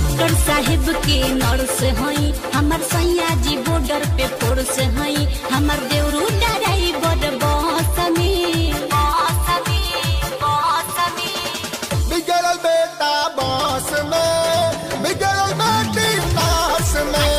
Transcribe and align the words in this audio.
Doctor 0.00 0.34
साहेब 0.34 0.84
के 1.04 1.16
nurse 1.34 1.80
हई 1.98 2.32
हमर 2.54 2.82
सैया 2.82 3.28
जी 3.42 3.56
बॉर्डर 3.56 4.04
पे 4.16 4.26
फोर्स 4.26 4.78
हई 4.78 5.26
हमर 5.52 5.78
देवरू 5.92 6.20
बस 7.42 7.98
में 8.16 8.56
बस 10.42 10.96
में 11.16 12.08
बिगड़ल 12.08 12.56
बेटा 12.64 13.12
बाँस 13.28 13.90
में 14.04 15.02
बिगड़ल 15.02 15.52
बेटी 15.60 16.16
नास 16.32 16.94
में। 17.06 17.36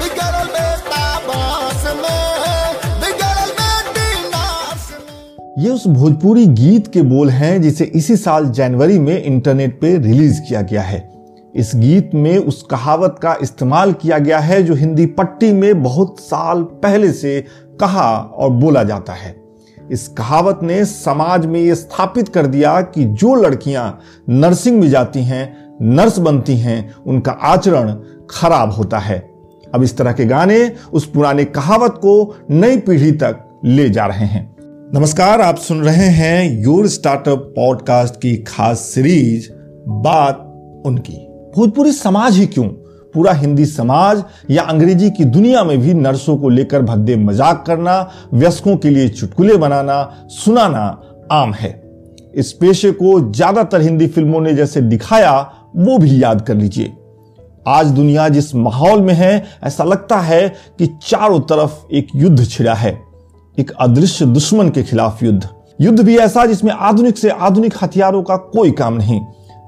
बिगड़ल 0.00 0.48
बेटा 0.48 1.04
बाँस 1.28 1.84
में 2.00 2.74
बिगड़ल 3.00 3.52
बेटी 3.60 4.28
नास 4.28 4.88
में। 5.00 5.64
ये 5.64 5.70
उस 5.70 5.86
भोजपुरी 5.86 6.46
गीत 6.46 6.92
के 6.92 7.02
बोल 7.02 7.30
हैं 7.30 7.62
जिसे 7.62 7.84
इसी 7.84 8.16
साल 8.16 8.50
जनवरी 8.50 8.98
में 8.98 9.22
इंटरनेट 9.22 9.80
पे 9.80 9.96
रिलीज़ 9.98 10.40
किया 10.40 10.62
गया 10.62 10.82
है। 10.82 11.11
इस 11.56 11.72
गीत 11.74 12.10
में 12.14 12.38
उस 12.38 12.62
कहावत 12.62 13.16
का 13.22 13.36
इस्तेमाल 13.42 13.92
किया 13.92 14.18
गया 14.18 14.38
है 14.38 14.62
जो 14.62 14.74
हिंदी 14.74 15.06
पट्टी 15.06 15.52
में 15.52 15.82
बहुत 15.82 16.20
साल 16.20 16.62
पहले 16.62 17.12
से 17.12 17.44
कहा 17.80 18.18
और 18.18 18.50
बोला 18.50 18.82
जाता 18.82 19.12
है। 19.12 19.42
इस 19.90 20.08
कहावत 20.08 20.60
ने 20.62 20.84
समाज 20.84 21.46
में 21.46 21.60
ये 21.60 21.74
स्थापित 21.74 22.28
कर 22.28 22.46
दिया 22.46 22.80
कि 22.80 23.04
जो 23.04 23.34
लड़कियाँ 23.34 24.00
नर्सिंग 24.28 24.80
में 24.80 24.90
जाती 24.90 25.22
हैं, 25.22 25.74
नर्स 25.82 26.18
बनती 26.18 26.56
हैं, 26.56 26.94
उनका 27.06 27.32
आचरण 27.32 27.96
खराब 28.30 28.70
होता 28.70 28.98
है। 28.98 29.30
अब 29.74 29.82
इस 29.82 29.96
तरह 29.96 30.12
के 30.12 30.24
गाने 30.24 30.72
उस 30.92 31.06
पुराने 31.06 31.44
कहावत 31.44 31.92
को 31.92 32.36
नई 32.50 32.76
पीढ़ी 32.76 33.12
तक 33.12 33.60
ले 33.64 33.90
जा 33.90 34.06
रहे 34.06 34.26
हैं। 34.26 34.56
नमस्कार, 34.94 35.40
आप 35.40 35.56
सुन 35.56 35.82
रहे 35.82 36.06
हैं 36.06 36.62
योर 36.62 36.86
स्टार्टअप 36.88 37.38
पॉडकास्ट 37.38 38.14
की 38.14 38.36
खास 38.36 38.78
सीरीज़, 38.78 39.48
बात 39.88 40.48
उनकी। 40.86 41.28
भोजपुरी 41.56 41.92
समाज 41.92 42.36
ही 42.36 42.46
क्यों? 42.46 42.64
पूरा 43.14 43.32
हिंदी 43.32 43.64
समाज 43.66 44.22
या 44.50 44.62
अंग्रेज़ी 44.62 45.10
की 45.10 45.24
दुनिया 45.24 45.64
में 45.64 45.78
भी 45.78 45.94
नर्सों 45.94 46.36
को 46.36 46.48
लेकर 46.48 46.82
भद्दे 46.82 47.16
मज़ाक 47.16 47.64
करना, 47.66 48.10
व्यस्कों 48.34 48.76
के 48.76 48.90
लिए 48.90 49.08
चुटकुले 49.08 49.56
बनाना, 49.56 50.26
सुनाना 50.28 51.28
आम 51.32 51.52
है। 51.52 51.70
इस 52.34 52.52
पेशे 52.52 52.90
को 52.92 53.20
ज़्यादातर 53.32 53.80
हिंदी 53.80 54.06
फ़िल्मों 54.06 54.40
ने 54.40 54.54
जैसे 54.54 54.80
दिखाया, 54.80 55.40
वो 55.76 55.98
भी 55.98 56.22
याद 56.22 56.40
कर 56.40 56.54
लीजिए। 56.54 56.92
आज 57.68 57.86
दुनिया 57.86 58.28
जिस 58.28 58.54
माहौल 58.54 59.00
में 59.00 59.14
है, 59.14 59.44
ऐसा 59.64 59.84
लगता 59.84 60.20
है 60.20 60.48
कि 60.78 60.86
चारों 61.02 61.40
तरफ़ 61.40 61.94
एक 61.94 62.08
युद्ध 62.16 62.48
छिड़ा 62.48 62.74
है। 62.74 62.98
एक 63.58 63.70
अदृश्य 63.70 64.26
दुश्मन 64.26 64.68
के 64.68 64.82
खिलाफ 64.82 65.22
युद्ध। 65.22 65.48
युद्ध 65.80 66.00
भी 66.00 66.16
ऐसा 66.16 66.46
जिसमें 66.46 66.72
आधुनिक 66.72 67.18
से 67.18 67.30
आधुनिक 67.30 67.74
हथियारों 67.82 68.22
का 68.22 68.36
कोई 68.36 68.70
काम 68.70 68.94
नहीं। 68.94 69.20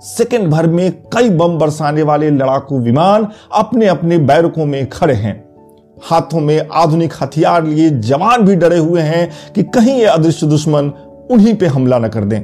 सेकंड 0.04 0.48
भर 0.50 0.66
में 0.66 0.90
कई 1.12 1.28
बम 1.30 1.58
बरसाने 1.58 2.02
वाले 2.02 2.30
लड़ाकू 2.30 2.78
विमान 2.78 3.26
अपने 3.52 3.86
अपने 3.86 4.18
बैरकों 4.20 4.64
में 4.66 4.88
खड़े 4.88 5.14
हैं। 5.14 5.42
हाथों 6.02 6.40
में 6.40 6.68
आधुनिक 6.72 7.12
हथियार 7.20 7.64
लिए 7.64 7.90
जवान 7.90 8.42
भी 8.42 8.56
डरे 8.56 8.78
हुए 8.78 9.00
हैं 9.00 9.30
कि 9.54 9.62
कहीं 9.64 9.94
ये 9.94 10.04
अदृश्य 10.06 10.46
दुश्मन 10.46 10.92
उन्हीं 11.30 11.54
पे 11.54 11.66
हमला 11.66 11.98
न 11.98 12.08
कर 12.08 12.24
दें। 12.24 12.40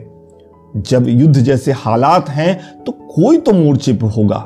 जब 0.80 1.08
युद्ध 1.08 1.36
जैसे 1.36 1.72
हालात 1.74 2.28
हैं 2.28 2.82
तो 2.84 2.92
कोई 2.92 3.38
तो 3.38 3.52
मोर्चे 3.52 3.92
पर 3.92 4.06
होगा, 4.06 4.38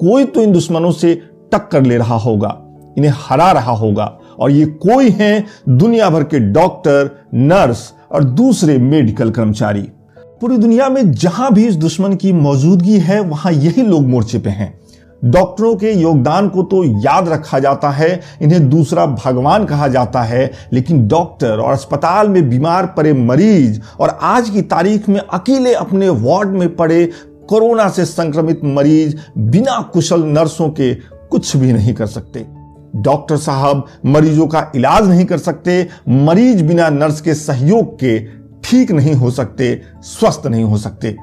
कोई 0.00 0.24
तो 0.24 0.42
इन 0.42 0.52
दुश्मनों 0.52 0.90
से 0.92 1.14
टक्कर 1.52 1.82
ले 1.82 1.96
रहा 1.96 2.16
होगा, 2.16 2.56
इन्हें 2.98 3.12
हरा 3.18 3.50
रहा 3.52 3.72
होगा, 3.72 4.04
और 4.38 4.50
ये 4.50 4.64
कोई 4.66 5.10
हैं 5.10 5.44
दुनिया 5.70 6.08
भर 6.10 6.24
के 6.24 6.38
डॉक्टर, 6.52 7.10
नर्स 7.34 7.92
और 8.12 8.24
दूसरे 8.24 8.78
मेडिकल 8.78 9.30
कर्मचारी। 9.30 9.88
पूरी 10.44 10.56
दुनिया 10.58 10.88
में 10.88 11.12
जहाँ 11.12 11.52
भी 11.54 11.64
इस 11.66 11.76
दुश्मन 11.76 12.14
की 12.14 12.32
मौजूदगी 12.32 12.98
है, 12.98 13.20
वहाँ 13.20 13.52
यही 13.52 13.82
लोग 13.82 14.08
मोर्चे 14.08 14.38
पे 14.38 14.50
हैं। 14.50 14.80
डॉक्टरों 15.22 15.74
के 15.76 15.92
योगदान 15.92 16.48
को 16.48 16.62
तो 16.62 16.82
याद 17.02 17.28
रखा 17.28 17.58
जाता 17.58 17.90
है, 17.90 18.20
इन्हें 18.42 18.68
दूसरा 18.70 19.06
भगवान 19.06 19.64
कहा 19.64 19.88
जाता 19.88 20.22
है, 20.22 20.50
लेकिन 20.72 21.06
डॉक्टर 21.08 21.60
और 21.60 21.72
अस्पताल 21.72 22.28
में 22.28 22.48
बीमार 22.50 22.86
पड़े 22.86 23.12
मरीज़ 23.12 23.80
और 24.00 24.18
आज 24.22 24.50
की 24.50 24.62
तारीख 24.62 25.08
में 25.08 25.20
अकेले 25.20 25.74
अपने 25.74 26.08
वार्ड 26.08 26.50
में 26.50 26.76
पड़े 26.76 27.04
कोरोना 27.48 27.88
से 27.88 28.04
संक्रमित 28.04 28.64
मरीज़ 28.66 29.16
बिना 29.38 29.80
कुशल 29.92 30.24
नर्सों 30.28 30.68
के 30.70 30.94
कुछ 30.94 31.56
भी 31.56 31.72
नहीं 31.72 31.94
कर 31.94 32.06
सकते। 32.06 32.46
डॉक्टर 32.96 33.36
साहब 33.38 33.86
मरीजों 34.06 34.46
का 34.46 34.70
इलाज 34.76 35.08
नहीं 35.08 35.24
कर 35.24 35.38
सकते, 35.38 35.86
मरीज़ 36.08 36.64
बिना 36.64 36.88
नर्स 36.90 37.20
के 37.20 37.34
सहयोग 37.34 37.94
के 37.94 38.43
ठीक 38.64 38.90
नहीं 38.90 39.14
हो 39.14 39.30
सकते, 39.30 39.80
स्वस्थ 40.02 40.46
नहीं 40.46 40.64
हो 40.64 40.78
सकते। 40.78 41.16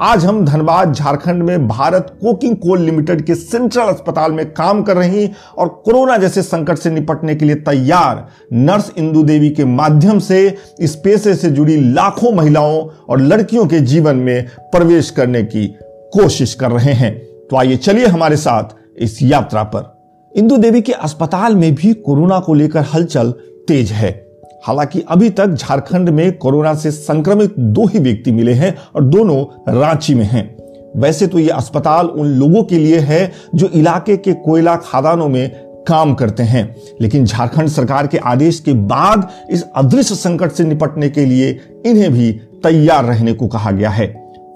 आज 0.00 0.24
हम 0.24 0.44
धनबाद 0.44 0.92
झारखंड 0.92 1.42
में 1.42 1.66
भारत 1.68 2.06
कोकिंग 2.20 2.56
कोल 2.56 2.80
लिमिटेड 2.80 3.24
के 3.26 3.34
सेंट्रल 3.34 3.82
अस्पताल 3.82 4.32
में 4.32 4.52
काम 4.52 4.82
कर 4.82 4.96
रही 4.96 5.28
और 5.58 5.68
कोरोना 5.84 6.16
जैसे 6.16 6.42
संकट 6.42 6.78
से 6.78 6.90
निपटने 6.90 7.34
के 7.34 7.44
लिए 7.44 7.54
तैयार 7.54 8.26
नर्स 8.52 8.90
इंदु 8.98 9.22
देवी 9.22 9.50
के 9.50 9.64
माध्यम 9.64 10.18
से 10.18 10.56
इस 10.80 10.94
पेशे 10.94 11.34
से 11.34 11.50
जुड़ी 11.50 11.76
लाखों 11.92 12.32
महिलाओं 12.32 12.88
और 13.08 13.20
लड़कियों 13.20 13.66
के 13.66 13.80
जीवन 13.80 14.16
में 14.16 14.48
प्रवेश 14.48 15.10
करने 15.10 15.42
की 15.42 15.66
कोशिश 16.14 16.54
कर 16.54 16.70
रहे 16.70 16.92
हैं। 16.92 17.14
तो 17.50 17.56
आइए 17.56 17.76
चलिए 17.76 18.06
हमारे 18.06 18.36
साथ 18.36 18.74
इस 18.98 19.18
यात्रा 19.22 19.62
पर। 19.62 19.90
इंदु 20.34 20.56
देवी 20.56 20.80
के 20.80 20.92
अस्पताल 20.92 21.56
में 21.56 21.74
भी 21.74 21.94
कोरोना 21.94 22.40
को 22.40 22.54
लेकर 22.54 22.84
हलचल 22.94 23.30
तेज 23.68 23.92
है। 23.92 24.31
हालाँकि 24.66 25.04
अभी 25.08 25.30
तक 25.30 25.46
झारखंड 25.46 26.08
में 26.08 26.38
कोरोना 26.38 26.74
से 26.74 26.90
संक्रमित 26.90 27.54
दो 27.58 27.86
ही 27.86 27.98
व्यक्ति 27.98 28.32
मिले 28.32 28.52
हैं 28.52 28.76
और 28.96 29.04
दोनों 29.04 29.72
रांची 29.80 30.14
में 30.14 30.24
हैं। 30.24 30.56
वैसे 30.96 31.26
तो 31.26 31.38
यह 31.38 31.54
अस्पताल 31.54 32.06
उन 32.06 32.26
लोगों 32.26 32.64
के 32.64 32.78
लिए 32.78 32.98
है 32.98 33.32
जो 33.54 33.66
इलाके 33.66 34.16
के 34.16 34.32
कोयला 34.32 34.76
खादानों 34.76 35.28
में 35.28 35.50
काम 35.88 36.14
करते 36.14 36.42
हैं। 36.42 36.76
लेकिन 37.00 37.24
झारखंड 37.24 37.68
सरकार 37.68 38.06
के 38.06 38.18
आदेश 38.18 38.60
के 38.60 38.72
बाद 38.72 39.28
इस 39.50 39.64
अदृश्य 39.76 40.14
संकट 40.14 40.52
से 40.52 40.64
निपटने 40.64 41.08
के 41.08 41.24
लिए 41.24 41.60
इन्हें 41.86 42.12
भी 42.12 42.32
तैयार 42.62 43.04
रहने 43.04 43.32
को 43.32 43.46
कहा 43.46 43.70
गया 43.70 43.90
है। 43.90 44.06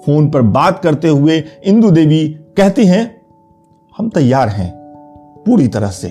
फ़ोन 0.07 0.31
पर 0.31 0.43
बात 0.43 0.83
करते 0.83 1.09
हुए 1.09 1.45
इंदु 1.65 1.91
देवी 1.91 2.29
कहती 2.29 2.87
हैं, 2.87 3.21
हम 3.99 4.09
तैयार 4.09 4.49
हैं 4.49 4.73
पूरी 5.47 5.69
तरह 5.69 5.89
से। 5.89 6.09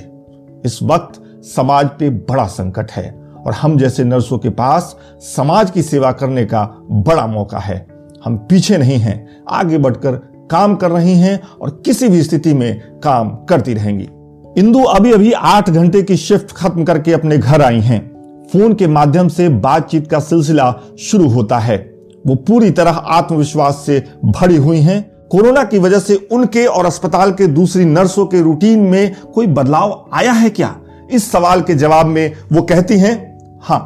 इस 0.65 0.79
वक्त 0.83 1.21
समाज 1.43 1.89
पे 1.99 2.09
बड़ा 2.09 2.45
संकट 2.45 2.91
है। 2.91 3.24
और 3.45 3.53
हम 3.53 3.77
जैसे 3.77 4.03
नर्सों 4.03 4.37
के 4.37 4.49
पास 4.49 4.97
समाज 5.19 5.71
की 5.71 5.81
सेवा 5.81 6.11
करने 6.11 6.45
का 6.45 6.85
बड़ा 6.91 7.27
मौका 7.27 7.59
है। 7.59 7.87
हम 8.25 8.37
पीछे 8.37 8.77
नहीं 8.77 8.97
हैं, 8.97 9.43
आगे 9.49 9.77
बढ़कर 9.77 10.11
काम 10.51 10.75
कर 10.75 10.91
रही 10.91 11.17
हैं 11.19 11.41
और 11.61 11.81
किसी 11.85 12.09
भी 12.09 12.23
स्थिति 12.23 12.53
में 12.53 12.81
काम 13.03 13.29
करती 13.29 13.73
रहेंगी। 13.73 14.09
इंदु 14.57 14.83
अभी 14.83 15.11
अभी 15.11 15.31
आठ 15.31 15.69
घंटे 15.69 16.01
की 16.03 16.17
शिफ्ट 16.17 16.51
खत्म 16.51 16.83
करके 16.83 17.13
अपने 17.13 17.37
घर 17.37 17.61
आई 17.61 17.79
हैं। 17.79 18.15
फ़ोन 18.53 18.73
के 18.73 18.87
माध्यम 18.87 19.27
से 19.27 19.49
बातचीत 19.49 20.07
का 20.07 20.19
सिलसिला 20.19 20.75
शुरू 20.99 21.27
होता 21.27 21.59
है। 21.59 21.95
वो 22.27 22.35
पूरी 22.35 22.71
तरह 22.71 22.91
आत्मविश्वास 22.91 23.83
से 23.85 24.03
भरी 24.25 24.55
हुई 24.55 24.79
हैं। 24.79 25.11
कोरोना 25.31 25.63
की 25.63 25.79
वजह 25.79 25.99
से 25.99 26.27
उनके 26.31 26.65
और 26.65 26.85
अस्पताल 26.85 27.31
के 27.31 27.47
दूसरी 27.47 27.85
नर्सों 27.85 28.25
के 28.25 28.41
रूटीन 28.41 28.79
में 28.79 29.15
कोई 29.33 29.47
बदलाव 29.47 30.09
आया 30.13 30.31
है 30.31 30.49
क्या? 30.49 30.75
इस 31.11 31.31
सवाल 31.31 31.61
के 31.61 31.73
जवाब 31.73 32.05
में 32.05 32.31
वो 32.51 32.61
कहती 32.61 32.97
हैं 32.97 33.34
हाँ 33.67 33.79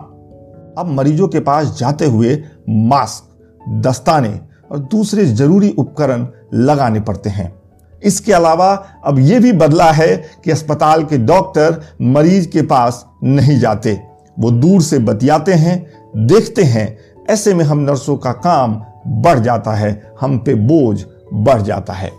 अब 0.78 0.86
मरीजों 0.88 1.28
के 1.28 1.40
पास 1.40 1.78
जाते 1.80 2.06
हुए 2.06 2.44
मास्क, 2.70 3.24
दस्ताने 3.70 4.40
और 4.72 4.80
दूसरे 4.80 5.26
ज़रूरी 5.26 5.70
उपकरण 5.70 6.28
लगाने 6.54 7.00
पड़ते 7.00 7.30
हैं। 7.30 7.56
इसके 8.04 8.34
अलावा 8.34 8.86
अब 9.06 9.20
यह 9.20 9.40
भी 9.40 9.52
बदला 9.52 9.92
है 9.92 10.18
कि 10.44 10.52
अस्पताल 10.52 11.04
के 11.04 11.18
डॉक्टर 11.18 11.82
मरीज़ 12.02 12.50
के 12.50 12.62
पास 12.62 13.06
नहीं 13.24 13.60
जाते। 13.60 14.02
वो 14.40 14.52
दूर 14.52 14.82
से 14.82 15.00
बतियाते 15.00 15.54
हैं, 15.54 15.88
देखते 16.16 16.64
हैं। 16.64 16.98
ऐसे 17.30 17.54
में 17.54 17.66
हम 17.66 17.80
नर्सों 17.80 18.18
का 18.18 18.32
काम 18.32 18.84
बढ़ 19.08 19.40
जाता 19.40 19.72
है, 19.72 20.14
हम 20.22 20.38
पे 20.38 20.56
बोझ 20.56 21.06
बढ़ 21.34 21.62
जाता 21.62 21.94
है। 21.94 22.12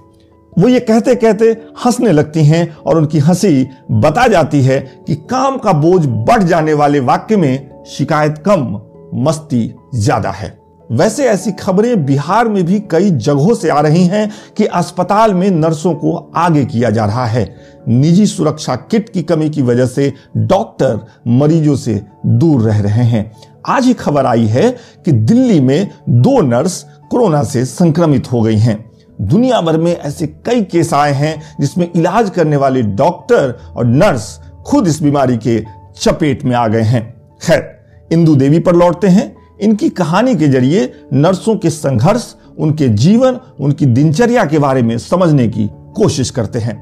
वो 0.61 0.69
ये 0.69 0.81
कहते 0.81 1.15
कहते 1.15 1.57
हंसने 1.85 2.13
लगती 2.13 2.45
हैं 2.45 2.77
और 2.77 2.99
उनकी 2.99 3.19
हँसी 3.19 3.69
बता 3.91 4.27
जाती 4.29 4.63
है 4.63 4.79
कि 5.07 5.15
काम 5.15 5.59
का 5.59 5.73
बोझ 5.73 6.07
बढ़ 6.07 6.43
जाने 6.43 6.75
वाले 6.75 7.01
वाक्य 7.01 7.37
में 7.37 7.85
शिकायत 7.89 8.39
कम, 8.39 8.81
मस्ती 9.15 9.75
ज़्यादा 9.95 10.31
है। 10.31 10.59
वैसे 10.93 11.27
ऐसी 11.29 11.53
खबरें 11.53 12.05
बिहार 12.07 12.49
में 12.49 12.65
भी 12.65 12.81
कई 12.81 13.11
जगहों 13.11 13.55
से 13.55 13.69
आ 13.69 13.81
रही 13.81 14.05
हैं 14.05 14.31
कि 14.57 14.65
अस्पताल 14.65 15.35
में 15.35 15.51
नर्सों 15.51 15.95
को 15.95 16.17
आगे 16.37 16.65
किया 16.65 16.91
जा 16.91 17.05
रहा 17.05 17.27
है। 17.27 17.45
निजी 17.89 18.27
सुरक्षा 18.27 18.77
किट 18.77 19.09
की 19.09 19.23
कमी 19.23 19.51
की 19.51 19.63
वजह 19.63 19.87
से 19.87 20.13
डॉक्टर 20.37 21.01
मरीजों 21.29 21.77
से 21.77 22.03
दूर 22.27 22.63
रह 22.63 22.81
रहे 22.81 23.05
हैं। 23.05 23.31
आज 23.67 23.85
ही 23.85 23.95
खबर 23.95 24.27
आई 24.27 24.47
है 24.47 24.71
कि 25.05 25.13
दिल्ली 25.13 25.61
में 25.61 25.89
दो 26.09 26.41
नर्स 26.41 26.85
कोरोना 27.11 27.43
से 27.43 27.65
संक्रमित 27.65 28.33
हो 28.33 28.43
गई 28.43 28.57
हैं। 28.57 28.90
दुनिया 29.21 29.61
भर 29.61 29.77
में 29.77 29.97
ऐसे 29.97 30.27
कई 30.27 30.63
केस 30.63 30.95
आए 30.95 31.13
हैं 31.13 31.43
जिसमें 31.61 31.91
इलाज 31.97 32.31
करने 32.31 32.57
वाले 32.57 32.83
डॉक्टर 32.83 33.59
और 33.77 33.85
नर्स 33.85 34.41
खुद 34.67 34.89
इस 34.89 35.03
बीमारी 35.03 35.37
के 35.37 35.65
चपेट 35.97 36.45
में 36.45 36.57
आ 36.57 36.69
गए 36.69 36.83
हैं। 36.83 37.03
खैर, 37.43 37.69
इंदु 38.13 38.35
देवी 38.35 38.59
पर 38.59 38.77
लौटते 38.77 39.09
हैं। 39.09 39.37
इनकी 39.61 39.89
कहानी 39.89 40.35
के 40.35 40.49
ज़रिए 40.49 40.93
नर्सों 41.13 41.57
के 41.57 41.71
संघर्ष, 41.71 42.35
उनके 42.59 42.89
जीवन, 42.89 43.39
उनकी 43.61 43.87
दिनचर्या 43.87 44.45
के 44.45 44.59
बारे 44.59 44.83
में 44.83 44.99
समझने 44.99 45.49
की 45.49 45.69
कोशिश 45.97 46.31
करते 46.31 46.59
हैं। 46.59 46.79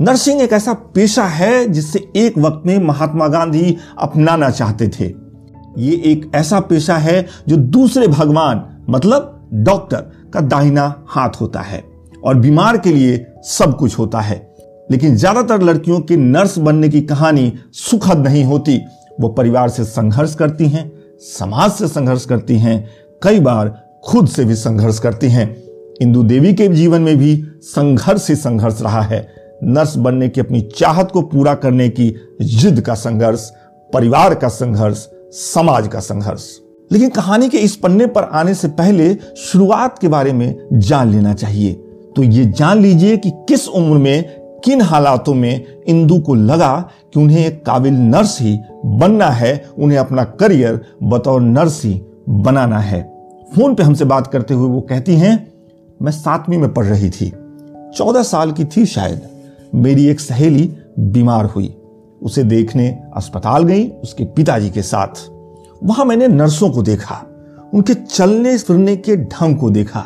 नर्सिंग 0.00 0.40
एक 0.40 0.52
ऐसा 0.52 0.72
पेशा 0.72 1.24
है 1.24 1.66
जिससे 1.68 2.08
एक 2.16 2.38
वक्त 2.38 2.66
में 2.66 2.78
महात्मा 2.78 3.28
गांधी 3.28 3.76
अपनाना 3.98 4.50
चाहते 4.50 4.88
थे। 4.88 5.04
ये 5.78 5.92
एक 6.04 6.30
ऐसा 6.34 6.60
पेशा 6.60 6.96
है 6.96 7.26
जो 7.48 7.56
दूसरे 7.56 8.08
भगवान 8.08 8.64
मतलब 8.90 9.48
डॉक्टर 9.54 10.21
का 10.34 10.40
दाहिना 10.40 11.04
हाथ 11.08 11.40
होता 11.40 11.60
है 11.60 11.82
और 12.24 12.34
बीमार 12.34 12.78
के 12.78 12.92
लिए 12.92 13.26
सब 13.48 13.76
कुछ 13.76 13.98
होता 13.98 14.20
है। 14.20 14.36
लेकिन 14.90 15.16
ज़्यादातर 15.16 15.62
लड़कियों 15.62 16.00
के 16.00 16.16
नर्स 16.16 16.58
बनने 16.58 16.88
की 16.88 17.00
कहानी 17.00 17.52
सुखद 17.72 18.18
नहीं 18.18 18.44
होती। 18.44 18.78
वो 19.20 19.28
परिवार 19.28 19.68
से 19.68 19.84
संघर्ष 19.84 20.34
करती 20.34 20.68
हैं, 20.68 20.90
समाज 21.20 21.70
से 21.70 21.88
संघर्ष 21.88 22.24
करती 22.24 22.58
हैं, 22.58 22.88
कई 23.22 23.40
बार 23.40 23.76
खुद 24.04 24.28
से 24.28 24.44
भी 24.44 24.54
संघर्ष 24.54 24.98
करती 24.98 25.28
हैं। 25.28 25.46
इंदु 26.02 26.22
देवी 26.22 26.52
के 26.54 26.68
जीवन 26.68 27.02
में 27.02 27.16
भी 27.18 27.34
संघर्ष 27.62 28.28
ही 28.30 28.36
संघर्ष 28.36 28.82
रहा 28.82 29.02
है। 29.02 29.26
नर्स 29.62 29.96
बनने 29.96 30.28
की 30.28 30.40
अपनी 30.40 30.60
चाहत 30.76 31.10
को 31.12 31.22
पूरा 31.22 31.54
करने 31.54 31.88
की 31.88 32.14
जिद 32.42 32.80
का 32.80 32.94
संघर्ष, 32.94 33.48
परिवार 33.90 34.34
का 34.34 34.48
संघर्ष, 34.48 35.06
समाज 35.32 35.88
का 35.88 36.00
संघर्ष। 36.00 36.48
लेकिन 36.92 37.08
कहानी 37.08 37.48
के 37.48 37.58
इस 37.58 37.76
पन्ने 37.76 38.06
पर 38.06 38.22
आने 38.22 38.54
से 38.54 38.68
पहले 38.68 39.14
शुरुआत 39.36 39.98
के 39.98 40.08
बारे 40.08 40.32
में 40.32 40.56
जान 40.72 41.10
लेना 41.10 41.34
चाहिए। 41.34 41.72
तो 42.16 42.22
ये 42.22 42.44
जान 42.44 42.82
लीजिए 42.82 43.16
कि 43.16 43.30
किस 43.30 43.68
उम्र 43.68 43.98
में, 43.98 44.24
किन 44.64 44.80
हालातों 44.80 45.34
में 45.34 45.64
इंदु 45.86 46.18
को 46.18 46.34
लगा 46.34 46.90
कि 47.14 47.20
उन्हें 47.20 47.46
एक 47.46 47.66
काबिल 47.66 47.92
नर्स 47.92 48.40
ही 48.40 48.60
बनना 48.86 49.26
है, 49.26 49.66
उन्हें 49.78 49.98
अपना 49.98 50.24
करियर 50.24 50.86
बतौर 51.02 51.40
नर्स 51.40 51.84
ही 51.84 52.02
बनाना 52.28 52.78
है। 52.78 53.02
फ़ोन 53.56 53.74
पे 53.74 53.82
हमसे 53.82 54.04
बात 54.04 54.26
करते 54.26 54.54
हुए 54.54 54.68
वो 54.68 54.80
कहती 54.80 55.16
हैं, 55.16 55.52
मैं 56.02 56.12
सातवीं 56.12 56.58
में 56.58 56.74
पढ़ 56.74 56.84
रही 56.84 57.10
थी। 57.10 57.32
चौदह 57.96 58.22
साल 58.22 58.52
की 58.52 58.64
थी 58.64 58.86
शायद। 58.86 59.20
मेरी 59.74 60.06
एक 60.06 60.20
सहेली 60.20 60.76
बीमार 60.98 61.44
हुई। 61.44 61.76
उसे 62.22 62.42
देखने 62.42 62.98
अस्पताल 63.16 63.64
गई, 63.64 63.88
उसके 63.88 64.24
पिताजी 64.24 64.70
के 64.70 64.82
साथ। 64.82 65.31
वहाँ 65.82 66.04
मैंने 66.04 66.28
नर्सों 66.28 66.70
को 66.70 66.82
देखा, 66.82 67.14
उनके 67.74 67.94
चलने 67.94 68.58
फिरने 68.58 68.96
के 68.96 69.16
ढंग 69.16 69.56
को 69.56 69.70
देखा। 69.70 70.04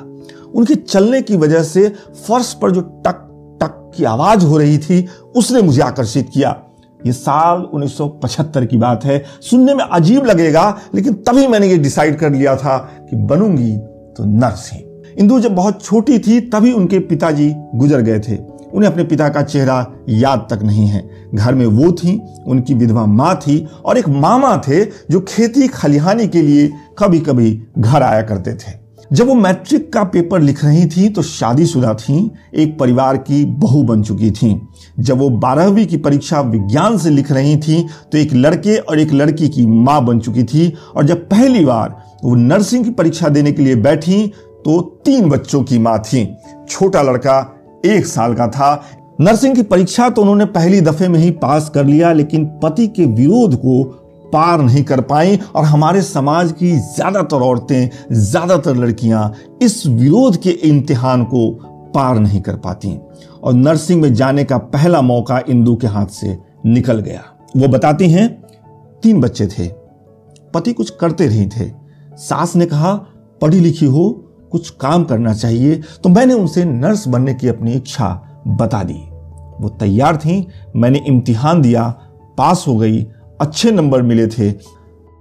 उनके 0.54 0.74
चलने 0.74 1.22
की 1.22 1.36
वजह 1.36 1.62
से 1.62 1.88
फर्श 2.28 2.52
पर 2.52 2.70
जो 2.70 2.80
टक 2.80 3.22
टक 3.62 3.92
की 3.96 4.04
आवाज़ 4.04 4.44
हो 4.44 4.58
रही 4.58 4.78
थी, 4.78 5.06
उसने 5.36 5.62
मुझे 5.62 5.80
आकर्षित 5.82 6.30
किया। 6.34 6.56
ये 7.06 7.12
साल 7.12 7.62
1975 7.62 8.66
की 8.66 8.76
बात 8.76 9.04
है। 9.04 9.24
सुनने 9.40 9.74
में 9.74 9.84
अजीब 9.84 10.26
लगेगा, 10.26 10.78
लेकिन 10.94 11.14
तभी 11.14 11.46
मैंने 11.46 11.68
ये 11.68 11.76
डिसाइड 11.78 12.18
कर 12.18 12.30
लिया 12.30 12.56
था 12.56 12.78
कि 13.10 13.16
बनूँगी 13.16 13.76
तो 14.16 14.24
नर्स 14.24 14.70
ही। 14.72 14.84
इंदु 15.18 15.40
जब 15.40 15.54
बहुत 15.54 15.84
छोटी 15.84 16.18
थी, 16.18 16.40
तभी 16.40 16.72
उनके 16.72 16.98
पिताजी 16.98 17.54
गुजर 17.74 18.00
गए 18.00 18.20
थे। 18.20 18.55
उन्हें 18.76 18.90
अपने 18.90 19.04
पिता 19.04 19.28
का 19.28 19.42
चेहरा 19.42 19.86
याद 20.08 20.46
तक 20.50 20.62
नहीं 20.62 20.86
है। 20.86 21.08
घर 21.34 21.54
में 21.54 21.66
वो 21.66 21.92
थी, 21.92 22.20
उनकी 22.46 22.74
विधवा 22.74 23.06
माँ 23.06 23.34
थी 23.36 23.58
और 23.84 23.98
एक 23.98 24.08
मामा 24.08 24.56
थे 24.68 24.84
जो 24.84 25.20
खेती 25.20 25.68
खलिहानी 25.68 26.28
के 26.28 26.42
लिए 26.42 26.72
कभी 26.98 27.20
कभी 27.20 27.62
घर 27.78 28.02
आया 28.02 28.22
करते 28.22 28.54
थे। 28.54 28.84
जब 29.12 29.26
वो 29.26 29.34
मैट्रिक 29.34 29.92
का 29.92 30.02
पेपर 30.04 30.40
लिख 30.40 30.64
रही 30.64 30.86
थी 30.86 31.08
तो 31.08 31.22
शादीशुदा 31.22 31.92
थी, 31.94 32.30
एक 32.54 32.78
परिवार 32.78 33.16
की 33.16 33.44
बहू 33.44 33.82
बन 33.82 34.02
चुकी 34.02 34.30
थी। 34.30 34.60
जब 34.98 35.18
वो 35.18 35.28
बारहवीं 35.30 35.86
की 35.86 35.96
परीक्षा 35.96 36.40
विज्ञान 36.40 36.98
से 36.98 37.10
लिख 37.10 37.30
रही 37.32 37.56
थी 37.56 37.82
तो 38.12 38.18
एक 38.18 38.34
लड़के 38.34 38.76
और 38.76 39.00
एक 39.00 39.12
लड़की 39.12 39.48
की 39.48 39.66
माँ 39.66 40.04
बन 40.04 40.20
चुकी 40.20 40.44
थी 40.44 40.72
और 40.96 41.06
जब 41.06 41.28
पहली 41.28 41.64
बार 41.64 41.96
वो 42.24 42.34
नर्सिंग 42.34 42.84
की 42.84 42.90
परीक्षा 42.90 43.28
देने 43.28 43.52
के 43.52 43.62
लिए 43.62 43.76
बैठी 43.76 44.26
तो 44.64 44.80
तीन 45.04 45.28
बच्चों 45.28 45.62
की 45.62 45.78
माँ 45.78 45.98
थी। 45.98 46.28
छोटा 46.68 47.02
लड़का 47.02 47.40
एक 47.86 48.06
साल 48.06 48.34
का 48.34 48.46
था। 48.48 48.82
नर्सिंग 49.20 49.54
की 49.56 49.62
परीक्षा 49.64 50.08
तो 50.10 50.22
उन्होंने 50.22 50.44
पहली 50.46 50.80
दफे 50.80 51.08
में 51.08 51.18
ही 51.20 51.30
पास 51.32 51.68
कर 51.68 51.84
लिया, 51.84 52.12
लेकिन 52.12 52.44
पति 52.62 52.86
के 52.88 53.04
विरोध 53.06 53.54
को 53.56 53.82
पार 54.32 54.60
नहीं 54.60 54.82
कर 54.84 55.00
पाई 55.02 55.38
और 55.54 55.64
हमारे 55.64 56.02
समाज 56.02 56.52
की 56.52 56.70
ज़्यादातर 56.72 57.42
औरतें, 57.42 57.88
ज़्यादातर 58.12 58.76
लड़कियाँ 58.76 59.32
इस 59.62 59.86
विरोध 59.86 60.36
के 60.36 60.50
इम्तिहान 60.50 61.24
को 61.24 61.48
पार 61.94 62.18
नहीं 62.18 62.40
कर 62.40 62.56
पाती। 62.56 62.96
और 63.42 63.54
नर्सिंग 63.54 64.02
में 64.02 64.12
जाने 64.14 64.44
का 64.44 64.58
पहला 64.58 65.00
मौका 65.02 65.40
इंदु 65.48 65.74
के 65.76 65.86
हाथ 65.86 66.06
से 66.06 66.36
निकल 66.66 67.00
गया। 67.00 67.22
वो 67.56 67.68
बताती 67.68 68.10
हैं, 68.10 68.28
तीन 69.02 69.20
बच्चे 69.20 69.46
थे। 69.48 69.68
पति 70.54 70.72
कुछ 70.72 70.90
करते 70.90 71.26
रही 71.26 71.46
थे। 71.48 71.70
सास 72.18 72.54
ने 72.56 72.66
कहा, 72.66 72.94
पढ़ी 73.40 73.60
लिखी 73.60 73.86
हो 73.86 74.08
कुछ 74.56 74.68
काम 74.80 75.04
करना 75.04 75.34
चाहिए 75.34 75.80
तो 76.04 76.08
मैंने 76.08 76.34
उनसे 76.34 76.64
नर्स 76.64 77.06
बनने 77.08 77.34
की 77.34 77.48
अपनी 77.48 77.72
इच्छा 77.72 78.08
बता 78.48 78.82
दी। 78.82 79.02
वो 79.60 79.68
तैयार 79.80 80.16
थी, 80.16 80.46
मैंने 80.76 80.98
इम्तिहान 81.06 81.60
दिया, 81.62 81.88
पास 82.38 82.64
हो 82.68 82.76
गई, 82.76 83.02
अच्छे 83.40 83.70
नंबर 83.70 84.02
मिले 84.02 84.26
थे, 84.28 84.50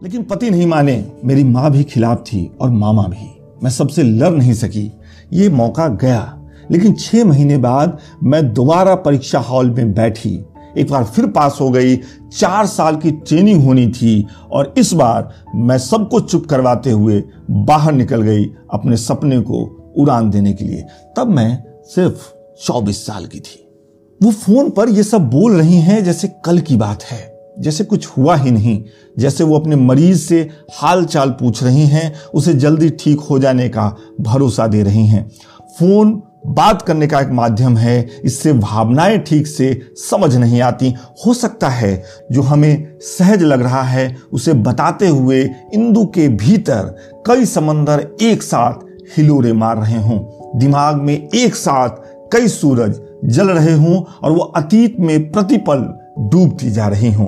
लेकिन 0.04 0.24
पति 0.24 0.50
नहीं 0.50 0.66
माने, 0.68 1.06
मेरी 1.26 1.44
माँ 1.44 1.72
भी 1.72 1.84
खिलाफ 1.84 2.24
थी 2.24 2.46
और 2.62 2.70
मामा 2.70 3.04
भी। 3.04 3.30
मैं 3.64 3.72
सबसे 3.72 4.04
लड़ 4.04 4.32
नहीं 4.32 4.54
सकी, 4.54 4.92
ये 5.34 5.50
मौका 5.50 5.88
गया, 5.88 6.38
लेकिन 6.72 6.94
छह 6.94 7.26
महीने 7.26 7.58
बाद 7.58 7.98
मैं 8.24 8.54
दोबारा 8.54 8.96
परीक्षा 8.98 9.40
हॉल 9.40 9.70
में 9.72 9.94
बैठी 9.94 10.38
एक 10.78 10.92
बार 10.92 11.04
फिर 11.06 11.28
पास 11.28 11.58
हो 11.62 11.70
गई। 11.70 11.96
चार 12.32 12.66
साल 12.66 12.96
की 12.96 13.12
ट्रेनिंग 13.12 13.64
होनी 13.64 13.88
थी 13.88 14.26
और 14.52 14.74
इस 14.78 14.94
बार 14.94 15.30
मैं 15.56 15.78
सबको 15.78 16.20
चुप 16.20 16.46
करवाते 16.46 16.92
हुए 16.92 17.22
बाहर 17.52 17.94
निकल 17.94 18.22
गई 18.22 18.46
अपने 18.74 18.98
सपने 18.98 19.40
को 19.42 19.64
उड़ान 19.98 20.30
देने 20.30 20.54
के 20.54 20.66
लिए। 20.66 20.86
तब 21.18 21.28
मैं 21.28 21.64
सिर्फ़ 21.86 22.34
चौबीस 22.66 23.06
साल 23.06 23.26
की 23.26 23.40
थी। 23.40 23.62
वो 24.20 24.32
फ़ोन 24.32 24.70
पर 24.70 24.90
ये 24.90 25.04
सब 25.04 25.30
बोल 25.30 25.56
रही 25.56 25.78
हैं 25.78 26.04
जैसे 26.04 26.28
कल 26.46 26.60
की 26.60 26.76
बात 26.76 27.04
है, 27.04 27.34
जैसे 27.60 27.84
कुछ 27.84 28.08
हुआ 28.08 28.36
ही 28.36 28.52
नहीं, 28.52 28.84
जैसे 29.18 29.44
वो 29.44 29.60
अपने 29.60 29.76
मरीज़ 29.76 30.20
से 30.20 30.40
हाल 30.74 31.04
चाल 31.06 31.30
पूछ 31.30 31.64
रही 31.64 31.86
हैं, 31.86 32.14
उसे 32.34 32.54
जल्दी 32.54 32.90
ठीक 32.90 33.20
हो 33.20 33.40
जाने 33.40 33.68
का 33.70 33.96
भरोसा 34.22 34.68
दे 34.68 34.84
रही 34.84 35.06
हैं। 35.08 35.30
फ़ोन 35.80 36.22
बात 36.46 36.82
करने 36.82 37.08
का 37.08 37.20
एक 37.20 37.30
माध्यम 37.30 37.78
है, 37.78 38.10
इससे 38.24 38.54
भावनाएँ 38.54 39.18
ठीक 39.20 39.48
से 39.48 39.82
समझ 39.98 40.36
नहीं 40.36 40.62
आती। 40.62 40.94
हो 41.26 41.34
सकता 41.34 41.70
है 41.70 42.04
जो 42.32 42.42
हमें 42.42 42.98
सहज 43.02 43.44
लग 43.44 43.62
रहा 43.62 43.82
है, 43.82 44.16
उसे 44.34 44.54
बताते 44.54 45.08
हुए 45.08 45.42
इंदु 45.74 46.06
के 46.06 46.28
भीतर 46.28 46.96
कई 47.28 47.46
समंदर 47.46 48.08
एक 48.22 48.44
साथ 48.44 48.86
हिलोरे 49.18 49.54
मार 49.54 49.78
रहे 49.78 50.02
हों। 50.02 50.20
दिमाग 50.60 50.96
में 50.96 51.14
एक 51.14 51.56
साथ 51.56 51.90
कई 52.34 52.48
सूरज 52.48 53.00
जल 53.26 53.50
रहे 53.50 53.74
हों 53.74 54.02
और 54.24 54.32
वो 54.32 54.40
अतीत 54.40 55.00
में 55.00 55.32
प्रतिपल 55.32 55.88
डूबती 56.20 56.72
जा 56.72 56.88
रही 56.88 57.12
हों। 57.14 57.28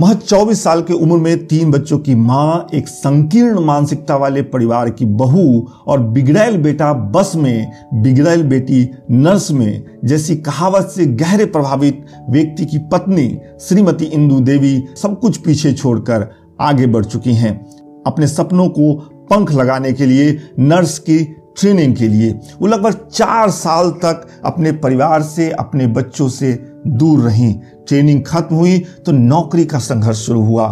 महज 0.00 0.22
24 0.22 0.62
साल 0.62 0.82
की 0.82 0.92
उम्र 0.92 1.16
में 1.16 1.46
तीन 1.46 1.70
बच्चों 1.70 1.98
की 1.98 2.14
माँ, 2.14 2.66
एक 2.74 2.88
संकीर्ण 2.88 3.60
मानसिकता 3.60 4.16
वाले 4.16 4.42
परिवार 4.42 4.90
की 4.90 5.04
बहू 5.04 5.68
और 5.86 6.00
बिगड़ैल 6.00 6.56
बेटा 6.56 6.92
बस 6.92 7.32
में, 7.36 7.72
बिगड़ैल 7.94 8.42
बेटी 8.42 8.90
नर्स 9.10 9.50
में, 9.50 9.84
जैसी 10.04 10.36
कहावत 10.36 10.86
से 10.86 11.06
गहरे 11.06 11.44
प्रभावित 11.44 12.06
व्यक्ति 12.30 12.66
की 12.66 12.78
पत्नी, 12.78 13.38
श्रीमती 13.60 14.04
इंदु 14.04 14.40
देवी, 14.40 14.84
सब 14.96 15.20
कुछ 15.20 15.36
पीछे 15.36 15.72
छोड़कर 15.72 16.30
आगे 16.60 16.86
बढ़ 16.86 17.04
चुकी 17.04 17.34
हैं। 17.34 17.66
अपने 18.06 18.26
सपनों 18.26 18.68
को 18.68 18.94
पंख 19.30 19.52
लगाने 19.52 19.92
के 19.92 20.06
लिए, 20.06 20.38
नर्स 20.58 20.98
की 20.98 21.24
ट्रेनिंग 21.60 21.96
के 21.96 22.08
लिए। 22.08 22.30
वो 22.60 22.66
लगभग 22.66 23.08
चार 23.12 23.50
साल 23.50 23.90
तक 23.90 24.26
अपने 24.44 24.72
परिवार 24.72 25.22
से, 25.22 25.50
अपने 25.50 25.86
बच्चों 25.86 26.28
से 26.28 26.73
दूर 26.86 27.20
रहीं। 27.20 27.54
ट्रेनिंग 27.88 28.22
खत्म 28.24 28.56
हुई 28.56 28.78
तो 29.06 29.12
नौकरी 29.12 29.64
का 29.64 29.78
संघर्ष 29.78 30.16
शुरू 30.16 30.42
हुआ। 30.42 30.66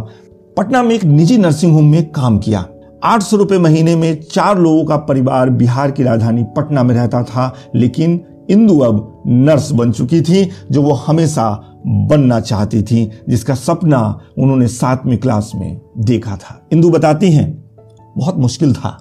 पटना 0.56 0.82
में 0.82 0.94
एक 0.94 1.04
निजी 1.04 1.38
नर्सिंग 1.38 1.72
होम 1.72 1.84
में 1.84 2.10
काम 2.12 2.38
किया। 2.38 2.66
आठ 3.04 3.22
सौ 3.22 3.36
रुपए 3.36 3.58
महीने 3.58 3.96
में 3.96 4.20
चार 4.22 4.58
लोगों 4.58 4.84
का 4.84 4.96
परिवार 4.96 5.50
बिहार 5.50 5.90
की 5.90 6.02
राजधानी 6.02 6.42
पटना 6.56 6.82
में 6.82 6.94
रहता 6.94 7.22
था, 7.22 7.54
लेकिन 7.74 8.20
इंदु 8.50 8.78
अब 8.78 9.22
नर्स 9.26 9.70
बन 9.72 9.92
चुकी 9.92 10.20
थी, 10.20 10.48
जो 10.70 10.82
वो 10.82 10.92
हमेशा 10.92 11.50
बनना 11.86 12.40
चाहती 12.40 12.82
थी, 12.82 13.10
जिसका 13.28 13.54
सपना 13.54 14.20
उन्होंने 14.38 14.66
सातवीं 14.66 15.16
क्लास 15.16 15.52
में 15.54 15.80
देखा 15.98 16.36
था। 16.36 16.60
इंदु 16.72 16.90
बताती 16.90 17.32
हैं, 17.32 17.64
बहुत 18.16 18.38
मुश्किल 18.38 18.74
था। 18.74 18.98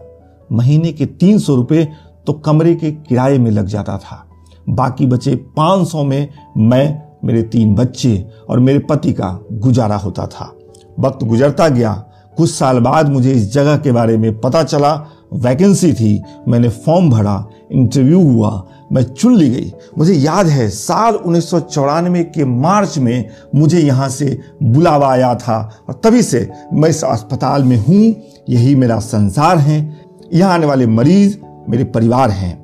महीने 0.52 0.92
के 0.92 1.06
तीन 1.06 1.40
सौ 1.40 1.56
रुपये 1.56 1.88
तो 2.28 2.34
कमरे 2.36 2.76
के 2.76 2.92
किराए 2.92 3.38
में 3.38 3.52
लग 3.52 3.66
जाता 3.66 3.98
था। 3.98 4.26
बाकी 4.70 5.06
बचे 5.06 5.36
पाँच 5.36 5.88
सौ 5.88 6.04
में 6.04 6.30
मैं, 6.58 7.02
मेरे 7.26 7.42
तीन 7.42 7.76
बच्चे 7.76 8.28
और 8.50 8.60
मेरे 8.60 8.80
पति 8.80 9.14
का 9.14 9.46
गुजारा 9.52 9.98
होता 9.98 10.28
था। 10.28 10.56
वक्त 11.00 11.24
गुजरता 11.24 11.68
गया। 11.68 12.04
कुछ 12.38 12.52
साल 12.52 12.80
बाद 12.80 13.10
मुझे 13.10 13.32
इस 13.32 13.54
जगह 13.54 13.78
के 13.78 13.92
बारे 13.92 14.18
में 14.18 14.40
पता 14.40 14.64
चला। 14.64 15.08
वैकेंसी 15.34 15.94
थी। 15.94 16.24
मैंने 16.48 16.70
फॉर्म 16.70 17.10
भरा। 17.10 17.46
इंटरव्यू 17.72 18.22
हुआ। 18.22 18.68
मैं 18.92 19.04
चुन 19.04 19.36
ली 19.36 19.50
गई। 19.50 19.74
मुझे 19.98 20.14
याद 20.14 20.48
है, 20.48 20.70
साल 20.70 21.16
उन्नीस 21.16 21.50
सौ 21.50 21.60
चौरानवे 21.60 22.24
के 22.24 22.46
मार्च 22.46 22.98
में 22.98 23.30
मुझे 23.56 23.80
यहाँ 23.80 24.10
से 24.10 24.40
बुलावा 24.64 25.08
आया 25.08 25.36
था 25.36 25.78
और 25.90 26.02
तभी 26.04 26.22
से 26.22 26.52
मैं 26.74 26.90
इस 26.90 27.04
अस्पताल 27.04 27.64
में 27.64 27.78
हूँ। 27.78 28.16
यही 28.50 28.76
मेरा 28.76 29.00
संसार 29.00 29.58
है। 29.58 29.98
यहाँ 30.34 30.54
आने 30.54 30.66
वाले 30.66 30.88
मरीज़ 30.88 31.38
मेरे 31.70 31.84
परिवार 31.84 32.30
हैं। 32.30 32.61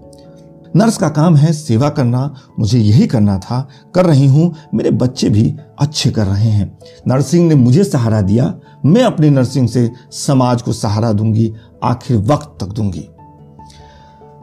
नर्स 0.76 0.98
का 0.98 1.10
काम 1.10 1.36
है 1.36 1.54
सेवा 1.54 1.90
करना, 1.90 2.36
मुझे 2.60 2.80
यही 2.80 3.08
करना 3.08 3.40
था, 3.40 3.70
कर 3.96 4.06
रही 4.06 4.28
हूँ, 4.28 4.56
मेरे 4.74 4.92
बच्चे 4.92 5.30
भी 5.30 5.56
अच्छे 5.80 6.12
कर 6.12 6.28
रहे 6.28 6.50
हैं। 6.50 6.78
नर्सिंग 7.08 7.48
ने 7.48 7.56
मुझे 7.56 7.84
सहारा 7.84 8.22
दिया, 8.22 8.54
मैं 8.86 9.04
अपनी 9.04 9.30
नर्सिंग 9.30 9.68
से 9.68 9.92
समाज 10.12 10.62
को 10.62 10.74
सहारा 10.74 11.12
दूँगी, 11.12 11.54
आखिर 11.84 12.18
वक्त 12.18 12.58
तक 12.62 12.68
दूँगी। 12.68 13.10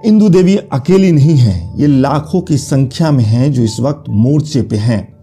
इंदु 0.05 0.29
देवी 0.29 0.57
अकेली 0.57 1.13
नहीं 1.13 1.37
है, 1.37 1.81
ये 1.81 1.87
लाखों 1.87 2.41
की 2.41 2.59
संख्या 2.59 3.11
में 3.11 3.25
हैं 3.25 3.53
जो 3.53 3.63
इस 3.63 3.81
वक्त 3.81 4.05
मोर्चे 4.09 4.63
पे 4.63 4.77
हैं। 4.77 5.15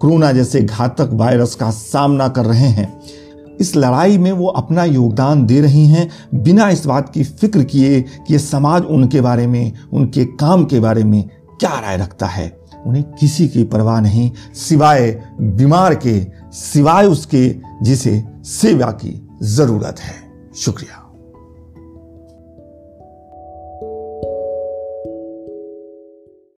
कोरोना 0.00 0.32
जैसे 0.32 0.60
घातक 0.60 1.10
वायरस 1.12 1.54
का 1.54 1.70
सामना 1.70 2.28
कर 2.28 2.44
रहे 2.44 2.68
हैं। 2.68 3.00
इस 3.60 3.76
लड़ाई 3.76 4.18
में 4.18 4.32
वो 4.32 4.46
अपना 4.46 4.84
योगदान 4.84 5.46
दे 5.46 5.60
रही 5.60 5.86
हैं, 5.86 6.10
बिना 6.34 6.70
इस 6.70 6.86
बात 6.86 7.08
की 7.08 7.24
फ़िक्र 7.24 7.64
किए 7.64 8.00
कि 8.00 8.32
ये 8.32 8.38
समाज 8.38 8.84
उनके 8.84 9.20
बारे 9.20 9.46
में, 9.46 9.72
उनके 9.92 10.24
काम 10.24 10.64
के 10.64 10.80
बारे 10.80 11.04
में 11.04 11.28
क्या 11.60 11.80
राय 11.80 11.96
रखता 11.96 12.26
है। 12.26 12.58
उन्हें 12.86 13.04
किसी 13.04 13.48
की 13.48 13.64
परवाह 13.64 14.00
नहीं, 14.00 14.30
सिवाय 14.54 15.22
बीमार 15.40 15.94
के, 15.94 16.26
सिवाय 16.52 17.06
उसके, 17.06 17.56
जिसे 17.82 18.24
सेवा 18.44 18.86
की 18.86 19.28
ज़रूरत 19.42 19.96
है। 20.00 20.14
शुक्रिया। 20.56 20.97